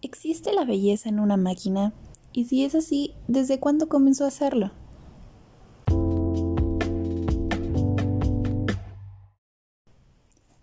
¿Existe 0.00 0.52
la 0.52 0.64
belleza 0.64 1.08
en 1.08 1.18
una 1.18 1.36
máquina? 1.36 1.92
Y 2.32 2.44
si 2.44 2.64
es 2.64 2.76
así, 2.76 3.14
¿desde 3.26 3.58
cuándo 3.58 3.88
comenzó 3.88 4.24
a 4.24 4.28
hacerlo? 4.28 4.70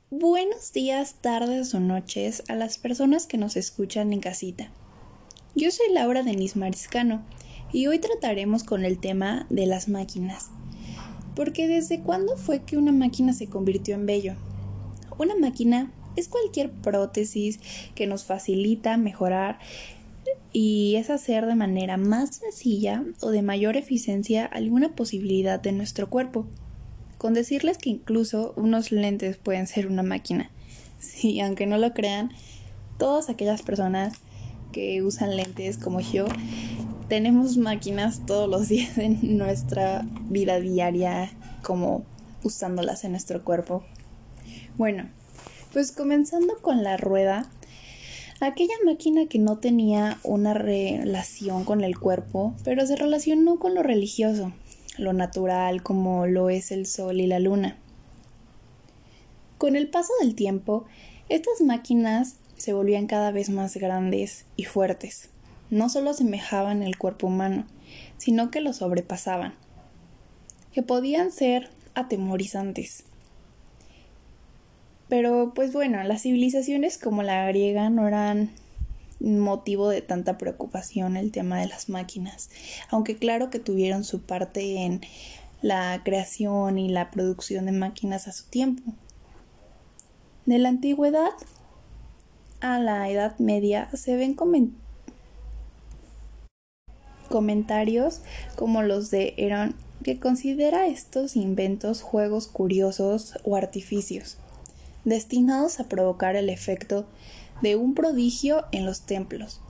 Buenos 0.10 0.72
días, 0.72 1.16
tardes 1.20 1.74
o 1.74 1.82
noches 1.82 2.44
a 2.48 2.56
las 2.56 2.78
personas 2.78 3.28
que 3.28 3.38
nos 3.38 3.58
escuchan 3.58 4.14
en 4.14 4.22
casita. 4.22 4.72
Yo 5.54 5.70
soy 5.70 5.92
Laura 5.92 6.24
Denis 6.24 6.56
Mariscano 6.56 7.26
y 7.74 7.88
hoy 7.88 8.00
trataremos 8.00 8.64
con 8.64 8.86
el 8.86 9.00
tema 9.00 9.48
de 9.50 9.66
las 9.66 9.90
máquinas. 9.90 10.50
Porque 11.36 11.68
desde 11.68 12.00
cuándo 12.00 12.38
fue 12.38 12.64
que 12.64 12.78
una 12.78 12.94
máquina 12.94 13.34
se 13.34 13.48
convirtió 13.48 13.96
en 13.96 14.06
bello? 14.06 14.36
Una 15.18 15.36
máquina 15.36 15.92
es 16.16 16.28
cualquier 16.28 16.72
prótesis 16.72 17.60
que 17.96 18.08
nos 18.08 18.26
facilita 18.26 18.98
mejorar 18.98 19.60
y 20.52 20.96
es 20.96 21.10
hacer 21.10 21.46
de 21.46 21.56
manera 21.56 21.98
más 21.98 22.38
sencilla 22.38 23.04
o 23.20 23.30
de 23.30 23.42
mayor 23.42 23.76
eficiencia 23.76 24.46
alguna 24.46 24.96
posibilidad 24.96 25.60
de 25.60 25.74
nuestro 25.74 26.10
cuerpo. 26.10 26.48
Con 27.18 27.34
decirles 27.34 27.78
que 27.78 27.90
incluso 27.90 28.54
unos 28.56 28.92
lentes 28.92 29.38
pueden 29.38 29.68
ser 29.68 29.88
una 29.88 30.04
máquina. 30.04 30.50
Sí, 31.00 31.40
aunque 31.42 31.66
no 31.66 31.78
lo 31.78 31.94
crean, 31.94 32.32
todas 32.98 33.30
aquellas 33.30 33.62
personas 33.64 34.14
que 34.72 35.04
usan 35.04 35.36
lentes 35.36 35.78
como 35.78 36.00
yo, 36.00 36.26
tenemos 37.08 37.58
máquinas 37.58 38.26
todos 38.26 38.50
los 38.50 38.68
días 38.70 38.98
en 38.98 39.38
nuestra 39.38 40.06
vida 40.30 40.60
diaria 40.60 41.32
como 41.64 42.04
usándolas 42.44 43.04
en 43.04 43.12
nuestro 43.12 43.44
cuerpo. 43.44 43.84
Bueno, 44.78 45.10
pues 45.76 45.92
comenzando 45.92 46.56
con 46.62 46.84
la 46.84 46.96
rueda, 46.96 47.50
aquella 48.40 48.76
máquina 48.86 49.26
que 49.26 49.40
no 49.40 49.58
tenía 49.58 50.20
una 50.24 50.54
relación 50.54 51.66
con 51.66 51.84
el 51.84 52.00
cuerpo, 52.00 52.56
pero 52.64 52.88
se 52.88 52.96
relacionó 52.96 53.60
con 53.60 53.76
lo 53.76 53.84
religioso, 53.84 54.54
lo 54.98 55.12
natural 55.12 55.84
como 55.84 56.28
lo 56.28 56.50
es 56.50 56.72
el 56.72 56.86
sol 56.86 57.20
y 57.20 57.28
la 57.28 57.40
luna. 57.40 57.76
Con 59.58 59.76
el 59.76 59.90
paso 59.90 60.14
del 60.22 60.34
tiempo, 60.34 60.86
estas 61.28 61.60
máquinas 61.60 62.38
se 62.56 62.72
volvían 62.72 63.08
cada 63.08 63.32
vez 63.32 63.50
más 63.50 63.76
grandes 63.76 64.46
y 64.56 64.64
fuertes. 64.64 65.28
No 65.72 65.90
solo 65.90 66.12
asemejaban 66.12 66.84
el 66.84 66.98
cuerpo 66.98 67.28
humano, 67.28 67.66
sino 68.18 68.50
que 68.50 68.62
lo 68.62 68.72
sobrepasaban, 68.72 69.56
que 70.72 70.84
podían 70.84 71.34
ser 71.34 71.70
atemorizantes. 71.96 73.04
Pero 75.08 75.54
pues 75.54 75.72
bueno, 75.72 76.04
las 76.04 76.24
civilizaciones 76.24 76.98
como 76.98 77.22
la 77.22 77.46
griega 77.48 77.90
no 77.90 78.08
eran 78.08 78.50
motivo 79.20 79.90
de 79.90 80.02
tanta 80.02 80.38
preocupación 80.38 81.16
el 81.16 81.32
tema 81.32 81.60
de 81.60 81.68
las 81.68 81.90
máquinas, 81.90 82.50
aunque 82.90 83.16
claro 83.16 83.50
que 83.50 83.60
tuvieron 83.60 84.04
su 84.04 84.22
parte 84.22 84.84
en 84.84 85.02
la 85.62 86.02
creación 86.04 86.78
y 86.78 86.90
la 86.90 87.12
producción 87.12 87.66
de 87.66 87.72
máquinas 87.72 88.28
a 88.28 88.32
su 88.32 88.46
tiempo. 88.50 88.94
De 90.46 90.60
la 90.60 90.70
antigüedad 90.70 91.32
a 92.60 92.80
la 92.80 93.10
Edad 93.10 93.38
Media 93.40 93.90
se 93.94 94.16
ven 94.16 94.36
comentarios 97.30 98.22
como 98.56 98.82
los 98.84 99.12
de 99.12 99.34
Herón, 99.38 99.76
que 100.04 100.20
considera 100.20 100.88
estos 100.88 101.36
inventos 101.36 102.02
juegos 102.02 102.48
curiosos 102.48 103.40
o 103.44 103.56
artificios 103.56 104.38
destinados 105.06 105.80
a 105.80 105.88
provocar 105.88 106.36
el 106.36 106.50
efecto 106.50 107.06
de 107.62 107.76
un 107.76 107.96
prodigio 107.96 108.66
en 108.72 108.86
los 108.86 109.02
templos, 109.02 109.62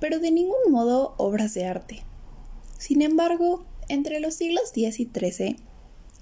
pero 0.00 0.18
de 0.18 0.30
ningún 0.30 0.70
modo 0.70 1.14
obras 1.18 1.52
de 1.54 1.66
arte. 1.66 2.02
Sin 2.78 3.02
embargo, 3.02 3.64
entre 3.88 4.20
los 4.20 4.34
siglos 4.34 4.72
X 4.74 5.00
y 5.00 5.10
XIII, 5.12 5.56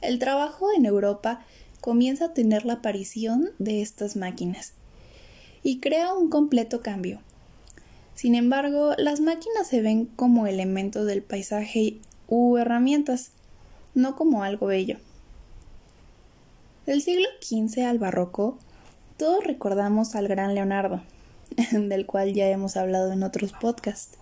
el 0.03 0.19
trabajo 0.19 0.69
en 0.77 0.85
Europa 0.85 1.45
comienza 1.81 2.27
a 2.27 2.35
tener 2.35 2.65
la 2.65 2.75
aparición 2.75 3.51
de 3.59 3.83
estas 3.83 4.17
máquinas 4.17 4.73
y 5.63 5.81
crea 5.81 6.15
un 6.15 6.29
completo 6.29 6.81
cambio. 6.81 7.21
Sin 8.15 8.35
embargo, 8.35 8.95
las 8.97 9.21
máquinas 9.21 9.67
se 9.67 9.81
ven 9.81 10.07
como 10.07 10.47
elementos 10.47 11.07
del 11.07 11.23
paisaje 11.23 11.99
u 12.29 12.57
herramientas, 12.57 13.33
no 13.95 14.15
como 14.15 14.43
algo 14.45 14.67
bello. 14.67 14.99
Del 16.87 17.01
siglo 17.01 17.27
XV 17.41 17.87
al 17.87 17.99
barroco, 17.99 18.59
todos 19.17 19.43
recordamos 19.43 20.15
al 20.15 20.29
gran 20.29 20.55
Leonardo, 20.55 21.01
del 21.73 22.05
cual 22.05 22.35
ya 22.35 22.47
hemos 22.49 22.77
hablado 22.77 23.11
en 23.11 23.23
otros 23.23 23.53
podcasts. 23.53 24.19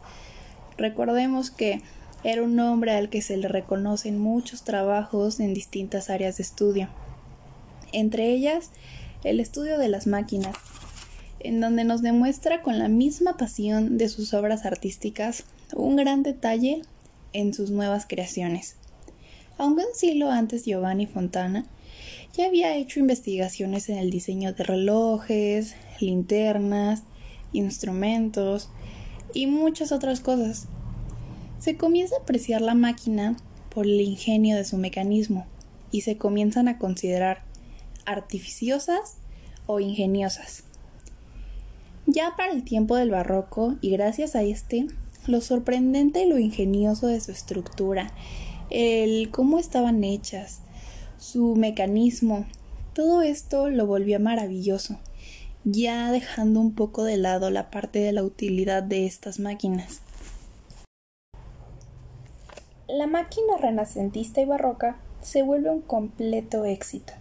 Recordemos 0.79 1.51
que 1.51 1.83
era 2.23 2.41
un 2.41 2.61
hombre 2.61 2.93
al 2.93 3.09
que 3.09 3.21
se 3.21 3.37
le 3.37 3.49
reconocen 3.49 4.21
muchos 4.21 4.63
trabajos 4.63 5.41
en 5.41 5.55
distintas 5.55 6.09
áreas 6.09 6.37
de 6.37 6.45
estudio, 6.45 6.89
entre 7.93 8.31
ellas 8.31 8.71
el 9.25 9.41
estudio 9.41 9.77
de 9.77 9.89
las 9.89 10.07
máquinas, 10.07 10.55
en 11.41 11.61
donde 11.61 11.83
nos 11.83 12.01
demuestra 12.01 12.63
con 12.63 12.79
la 12.79 12.87
misma 12.87 13.37
pasión 13.37 13.99
de 13.99 14.09
sus 14.09 14.35
obras 14.35 14.67
artísticas 14.67 15.47
un 15.75 15.97
gran 15.97 16.23
detalle 16.23 16.83
en 17.33 17.55
sus 17.55 17.73
nuevas 17.73 18.07
creaciones. 18.07 18.77
Aunque 19.59 19.85
un 19.85 19.95
siglo 19.97 20.31
antes 20.31 20.65
Giovanni 20.65 21.07
Fontana 21.07 21.67
ya 22.35 22.47
había 22.47 22.77
hecho 22.77 23.01
investigaciones 23.01 23.89
en 23.89 23.99
el 23.99 24.11
diseño 24.11 24.53
de 24.53 24.65
relojes, 24.65 25.75
linternas, 26.01 27.03
instrumentos 27.53 28.71
y 29.35 29.47
muchas 29.47 29.93
otras 29.93 30.21
cosas. 30.21 30.67
Se 31.59 31.77
comienza 31.77 32.17
a 32.17 32.21
apreciar 32.21 32.63
la 32.63 32.75
máquina 32.75 33.37
por 33.69 33.87
el 33.87 34.01
ingenio 34.01 34.57
de 34.57 34.65
su 34.65 34.79
mecanismo 34.79 35.47
y 35.91 36.01
se 36.01 36.17
comienzan 36.17 36.69
a 36.69 36.79
considerar 36.79 37.43
artificiosas 38.07 39.17
o 39.67 39.81
ingeniosas. 39.81 40.65
Ya 42.07 42.35
para 42.37 42.53
el 42.53 42.65
tiempo 42.65 42.97
del 42.97 43.11
barroco 43.11 43.77
y 43.81 43.91
gracias 43.91 44.35
a 44.35 44.43
este, 44.43 44.87
lo 45.27 45.41
sorprendente 45.41 46.25
y 46.25 46.29
lo 46.29 46.39
ingenioso 46.39 47.07
de 47.07 47.21
su 47.21 47.31
estructura, 47.31 48.13
el 48.71 49.31
cómo 49.31 49.59
estaban 49.59 50.03
hechas, 50.03 50.63
su 51.23 51.55
mecanismo. 51.55 52.47
Todo 52.95 53.23
esto 53.23 53.71
lo 53.71 53.87
volvió 53.87 54.19
maravilloso, 54.19 54.99
ya 55.63 56.11
dejando 56.11 56.59
un 56.59 56.75
poco 56.75 57.05
de 57.05 57.17
lado 57.17 57.49
la 57.51 57.71
parte 57.71 58.01
de 58.01 58.11
la 58.11 58.25
utilidad 58.25 58.83
de 58.83 59.07
estas 59.07 59.39
máquinas. 59.39 60.01
La 62.89 63.07
máquina 63.07 63.57
renacentista 63.57 64.41
y 64.41 64.47
barroca 64.47 64.97
se 65.21 65.45
vuelve 65.45 65.71
un 65.71 65.81
completo 65.81 66.65
éxito 66.65 67.13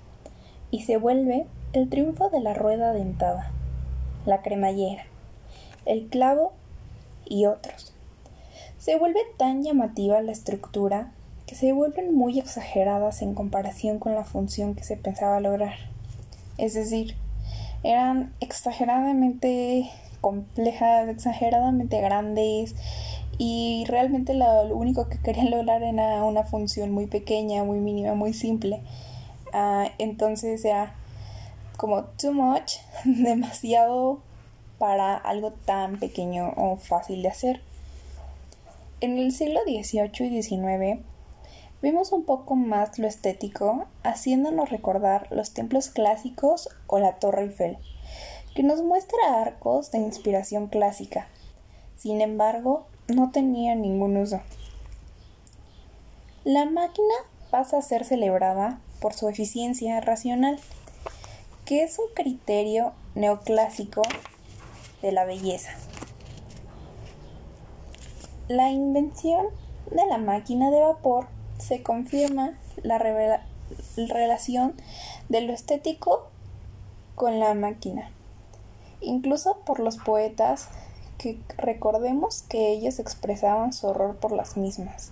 y 0.72 0.82
se 0.82 0.98
vuelve 0.98 1.46
el 1.74 1.88
triunfo 1.88 2.30
de 2.30 2.42
la 2.42 2.56
rueda 2.56 2.94
dentada, 2.94 3.52
la 4.26 4.42
cremallera, 4.42 5.06
el 5.86 6.08
clavo 6.08 6.54
y 7.24 7.46
otros. 7.46 7.94
Se 8.80 8.98
vuelve 8.98 9.22
tan 9.38 9.62
llamativa 9.62 10.20
la 10.22 10.32
estructura 10.32 11.14
se 11.56 11.74
vuelven 11.74 12.16
muy 12.16 12.40
exageradas 12.40 13.22
en 13.22 13.34
comparación 13.34 14.00
con 14.00 14.16
la 14.16 14.24
función 14.24 14.76
que 14.76 14.84
se 14.84 14.98
pensaba 14.98 15.40
lograr. 15.40 15.76
Es 16.58 16.74
decir, 16.74 17.16
eran 17.84 18.34
exageradamente 18.40 19.90
complejas, 20.22 21.10
exageradamente 21.10 22.00
grandes 22.00 22.76
y 23.38 23.86
realmente 23.88 24.34
lo, 24.34 24.76
único 24.76 25.10
que 25.10 25.18
querían 25.18 25.50
lograr 25.50 25.82
era 25.82 26.24
una 26.24 26.44
función 26.44 26.92
muy 26.92 27.08
pequeña, 27.08 27.64
muy 27.64 27.80
mínima, 27.80 28.14
muy 28.14 28.34
simple. 28.34 28.82
Ah, 29.52 29.90
entonces 29.98 30.64
era 30.64 30.96
como 31.78 32.04
too 32.04 32.34
much, 32.34 32.74
demasiado 33.04 34.20
para 34.78 35.16
algo 35.16 35.52
tan 35.52 36.00
pequeño 36.00 36.54
o 36.56 36.78
fácil 36.78 37.24
de 37.24 37.30
hacer. 37.30 37.62
En 39.00 39.18
el 39.18 39.32
siglo 39.32 39.59
XVIII 39.66 40.38
y 40.38 40.44
XIX 40.44 41.00
Vimos 41.82 42.12
un 42.12 42.26
poco 42.26 42.56
más 42.56 43.00
lo 43.00 43.08
estético, 43.08 43.88
haciéndonos 44.04 44.70
recordar 44.70 45.28
los 45.32 45.52
templos 45.52 45.90
clásicos 45.90 46.70
o 46.86 47.00
la 47.00 47.16
Torre 47.16 47.46
Eiffel, 47.46 47.80
que 48.54 48.62
nos 48.62 48.84
muestra 48.84 49.42
arcos 49.42 49.90
de 49.90 49.98
inspiración 49.98 50.68
clásica. 50.68 51.28
Sin 51.98 52.22
embargo, 52.22 52.86
no 53.08 53.32
tenía 53.32 53.74
ningún 53.74 54.16
uso. 54.18 54.42
La 56.44 56.66
máquina 56.66 57.16
pasa 57.50 57.80
a 57.80 57.82
ser 57.82 58.06
celebrada 58.06 58.80
por 59.00 59.14
su 59.14 59.28
eficiencia 59.28 60.00
racional, 60.02 60.60
que 61.66 61.82
es 61.82 61.98
un 61.98 62.14
criterio 62.14 62.94
neoclásico 63.16 64.04
de 65.02 65.12
la 65.12 65.26
belleza. 65.26 65.72
La 68.48 68.70
invención 68.70 69.48
de 69.90 70.06
la 70.06 70.20
máquina 70.20 70.70
de 70.70 70.80
vapor 70.80 71.41
se 71.61 71.84
confirma 71.84 72.58
la 72.84 72.97
relación 72.97 74.75
de 75.29 75.41
lo 75.41 75.53
estético 75.53 76.28
con 77.16 77.40
la 77.40 77.53
máquina, 77.53 78.09
incluso 78.99 79.58
por 79.66 79.79
los 79.79 79.97
poetas 79.97 80.69
que 81.17 81.40
recordemos 81.58 82.41
que 82.41 82.72
ellos 82.72 82.99
expresaban 82.99 83.73
su 83.73 83.87
horror 83.87 84.17
por 84.17 84.31
las 84.31 84.58
mismas. 84.58 85.11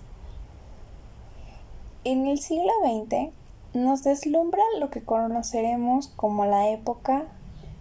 En 2.02 2.26
el 2.26 2.40
siglo 2.40 2.72
XX 2.82 3.30
nos 3.74 4.02
deslumbra 4.02 4.62
lo 4.78 4.90
que 4.90 5.04
conoceremos 5.04 6.08
como 6.08 6.46
la 6.46 6.68
época 6.70 7.26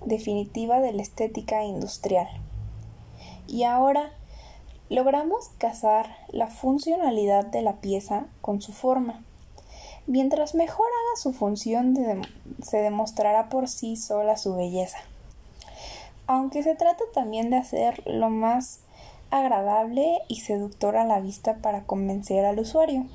definitiva 0.05 0.79
de 0.79 0.93
la 0.93 1.01
estética 1.01 1.63
industrial. 1.63 2.27
Y 3.47 3.63
ahora 3.63 4.11
logramos 4.89 5.49
casar 5.57 6.15
la 6.29 6.47
funcionalidad 6.47 7.45
de 7.45 7.61
la 7.61 7.73
pieza 7.73 8.25
con 8.41 8.61
su 8.61 8.73
forma. 8.73 9.23
Mientras 10.07 10.55
mejor 10.55 10.87
haga 10.87 11.21
su 11.21 11.33
función, 11.33 11.95
se 12.63 12.77
demostrará 12.77 13.49
por 13.49 13.67
sí 13.67 13.95
sola 13.95 14.37
su 14.37 14.55
belleza. 14.55 14.97
Aunque 16.25 16.63
se 16.63 16.75
trata 16.75 17.03
también 17.13 17.51
de 17.51 17.57
hacer 17.57 18.01
lo 18.07 18.29
más 18.29 18.79
agradable 19.29 20.19
y 20.27 20.39
seductor 20.39 20.97
a 20.97 21.05
la 21.05 21.19
vista 21.19 21.57
para 21.57 21.83
convencer 21.83 22.45
al 22.45 22.59
usuario. 22.59 23.05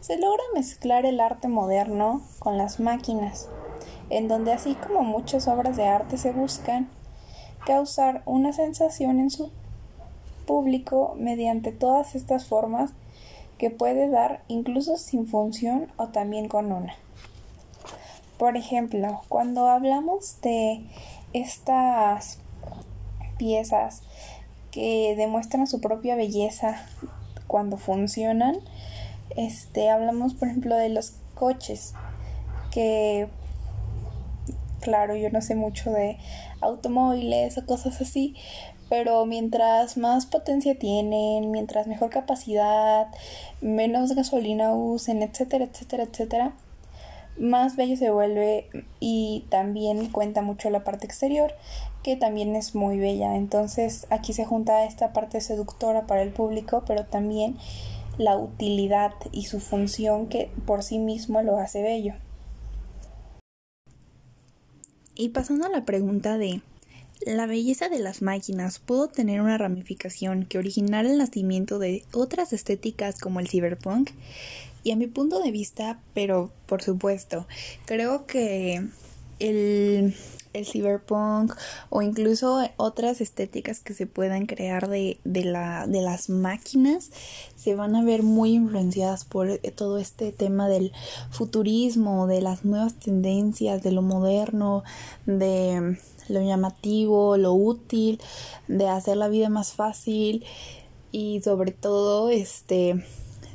Se 0.00 0.16
logra 0.16 0.42
mezclar 0.54 1.04
el 1.06 1.18
arte 1.18 1.48
moderno 1.48 2.22
con 2.38 2.58
las 2.58 2.78
máquinas, 2.78 3.48
en 4.08 4.28
donde 4.28 4.52
así 4.52 4.76
como 4.76 5.02
muchas 5.02 5.48
obras 5.48 5.76
de 5.76 5.88
arte 5.88 6.16
se 6.16 6.30
buscan 6.30 6.88
causar 7.64 8.22
una 8.26 8.52
sensación 8.52 9.18
en 9.18 9.30
su 9.30 9.50
público 10.46 11.14
mediante 11.18 11.72
todas 11.72 12.14
estas 12.14 12.46
formas 12.46 12.92
que 13.58 13.70
puede 13.70 14.08
dar 14.08 14.42
incluso 14.48 14.96
sin 14.96 15.26
función 15.26 15.92
o 15.96 16.08
también 16.08 16.48
con 16.48 16.72
una. 16.72 16.94
Por 18.38 18.56
ejemplo, 18.56 19.22
cuando 19.28 19.66
hablamos 19.68 20.40
de 20.42 20.84
estas 21.32 22.38
piezas 23.38 24.02
que 24.70 25.14
demuestran 25.16 25.66
su 25.66 25.80
propia 25.80 26.16
belleza 26.16 26.82
cuando 27.46 27.76
funcionan, 27.76 28.56
este 29.36 29.90
hablamos 29.90 30.34
por 30.34 30.48
ejemplo 30.48 30.76
de 30.76 30.88
los 30.88 31.14
coches 31.34 31.94
que 32.70 33.28
claro, 34.86 35.16
yo 35.16 35.30
no 35.30 35.40
sé 35.40 35.56
mucho 35.56 35.90
de 35.90 36.16
automóviles 36.60 37.58
o 37.58 37.66
cosas 37.66 38.00
así, 38.00 38.36
pero 38.88 39.26
mientras 39.26 39.96
más 39.96 40.26
potencia 40.26 40.78
tienen, 40.78 41.50
mientras 41.50 41.86
mejor 41.86 42.10
capacidad, 42.10 43.08
menos 43.60 44.14
gasolina 44.14 44.74
usen, 44.74 45.22
etcétera, 45.22 45.64
etcétera, 45.64 46.04
etcétera, 46.04 46.52
más 47.38 47.76
bello 47.76 47.96
se 47.96 48.10
vuelve 48.10 48.68
y 49.00 49.44
también 49.50 50.10
cuenta 50.10 50.42
mucho 50.42 50.70
la 50.70 50.84
parte 50.84 51.06
exterior, 51.06 51.52
que 52.02 52.16
también 52.16 52.56
es 52.56 52.74
muy 52.74 52.98
bella. 52.98 53.36
Entonces 53.36 54.06
aquí 54.10 54.32
se 54.32 54.44
junta 54.44 54.84
esta 54.84 55.12
parte 55.12 55.40
seductora 55.40 56.06
para 56.06 56.22
el 56.22 56.30
público, 56.30 56.84
pero 56.86 57.04
también 57.04 57.56
la 58.18 58.36
utilidad 58.36 59.12
y 59.32 59.44
su 59.44 59.60
función 59.60 60.28
que 60.28 60.50
por 60.64 60.82
sí 60.82 60.98
mismo 60.98 61.42
lo 61.42 61.58
hace 61.58 61.82
bello. 61.82 62.14
Y 65.14 65.30
pasando 65.30 65.66
a 65.66 65.70
la 65.70 65.84
pregunta 65.84 66.38
de 66.38 66.60
¿la 67.24 67.46
belleza 67.46 67.88
de 67.88 67.98
las 67.98 68.22
máquinas 68.22 68.78
pudo 68.78 69.08
tener 69.08 69.40
una 69.40 69.58
ramificación 69.58 70.44
que 70.44 70.58
originara 70.58 71.10
el 71.10 71.18
nacimiento 71.18 71.78
de 71.78 72.04
otras 72.12 72.52
estéticas 72.52 73.18
como 73.18 73.40
el 73.40 73.48
cyberpunk? 73.48 74.10
Y 74.82 74.92
a 74.92 74.96
mi 74.96 75.06
punto 75.06 75.40
de 75.40 75.50
vista, 75.50 75.98
pero 76.14 76.52
por 76.66 76.82
supuesto, 76.82 77.46
creo 77.86 78.26
que 78.26 78.86
el 79.38 80.14
el 80.56 80.66
cyberpunk 80.66 81.54
o 81.90 82.02
incluso 82.02 82.60
otras 82.76 83.20
estéticas 83.20 83.80
que 83.80 83.94
se 83.94 84.06
puedan 84.06 84.46
crear 84.46 84.88
de, 84.88 85.18
de, 85.24 85.44
la, 85.44 85.86
de 85.86 86.00
las 86.00 86.28
máquinas 86.28 87.10
se 87.56 87.74
van 87.74 87.94
a 87.94 88.04
ver 88.04 88.22
muy 88.22 88.54
influenciadas 88.54 89.24
por 89.24 89.48
eh, 89.50 89.60
todo 89.74 89.98
este 89.98 90.32
tema 90.32 90.68
del 90.68 90.92
futurismo, 91.30 92.26
de 92.26 92.40
las 92.40 92.64
nuevas 92.64 92.94
tendencias, 92.94 93.82
de 93.82 93.92
lo 93.92 94.02
moderno, 94.02 94.82
de 95.26 95.98
lo 96.28 96.42
llamativo, 96.42 97.36
lo 97.36 97.52
útil, 97.52 98.20
de 98.66 98.88
hacer 98.88 99.16
la 99.16 99.28
vida 99.28 99.48
más 99.48 99.72
fácil 99.72 100.44
y 101.12 101.40
sobre 101.42 101.72
todo 101.72 102.30
este 102.30 103.04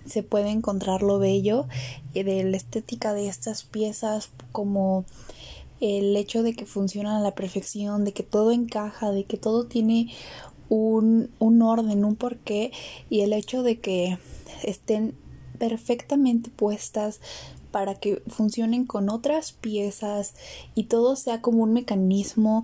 se 0.05 0.23
puede 0.23 0.49
encontrar 0.49 1.03
lo 1.03 1.19
bello 1.19 1.67
de 2.13 2.43
la 2.43 2.57
estética 2.57 3.13
de 3.13 3.27
estas 3.27 3.63
piezas 3.63 4.29
como 4.51 5.05
el 5.81 6.15
hecho 6.15 6.43
de 6.43 6.53
que 6.53 6.65
funcionan 6.65 7.15
a 7.15 7.21
la 7.21 7.35
perfección, 7.35 8.05
de 8.05 8.13
que 8.13 8.23
todo 8.23 8.51
encaja, 8.51 9.11
de 9.11 9.25
que 9.25 9.37
todo 9.37 9.65
tiene 9.65 10.13
un, 10.69 11.29
un 11.39 11.61
orden, 11.61 12.05
un 12.05 12.15
porqué 12.15 12.71
y 13.09 13.21
el 13.21 13.33
hecho 13.33 13.63
de 13.63 13.79
que 13.79 14.17
estén 14.63 15.15
perfectamente 15.57 16.49
puestas 16.49 17.19
para 17.71 17.95
que 17.95 18.21
funcionen 18.27 18.85
con 18.85 19.09
otras 19.09 19.51
piezas 19.51 20.35
y 20.75 20.85
todo 20.85 21.15
sea 21.15 21.41
como 21.41 21.63
un 21.63 21.73
mecanismo 21.73 22.63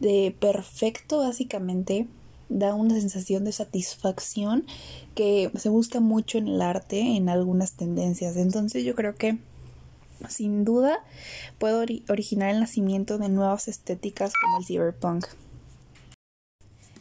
de 0.00 0.34
perfecto 0.38 1.18
básicamente 1.18 2.06
da 2.48 2.74
una 2.74 2.94
sensación 2.94 3.44
de 3.44 3.52
satisfacción 3.52 4.66
que 5.14 5.50
se 5.54 5.68
busca 5.68 6.00
mucho 6.00 6.38
en 6.38 6.48
el 6.48 6.62
arte 6.62 7.00
en 7.00 7.28
algunas 7.28 7.72
tendencias. 7.72 8.36
Entonces 8.36 8.84
yo 8.84 8.94
creo 8.94 9.14
que 9.14 9.38
sin 10.28 10.64
duda 10.64 10.98
puede 11.58 12.02
originar 12.08 12.50
el 12.50 12.60
nacimiento 12.60 13.18
de 13.18 13.28
nuevas 13.28 13.68
estéticas 13.68 14.32
como 14.40 14.58
el 14.58 14.64
cyberpunk. 14.64 15.26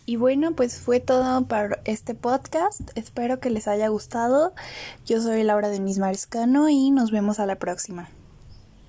Y 0.05 0.15
bueno, 0.17 0.55
pues 0.55 0.77
fue 0.77 0.99
todo 0.99 1.45
para 1.45 1.79
este 1.85 2.15
podcast. 2.15 2.81
Espero 2.95 3.39
que 3.39 3.49
les 3.49 3.67
haya 3.67 3.87
gustado. 3.87 4.53
Yo 5.05 5.21
soy 5.21 5.43
Laura 5.43 5.69
de 5.69 5.79
Mariscano 5.79 6.69
y 6.69 6.91
nos 6.91 7.11
vemos 7.11 7.39
a 7.39 7.45
la 7.45 7.55
próxima. 7.55 8.09